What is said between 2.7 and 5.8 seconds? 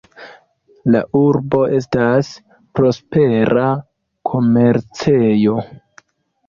prospera komercejo.